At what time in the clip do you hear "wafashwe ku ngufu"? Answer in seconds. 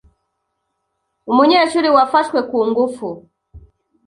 1.95-3.07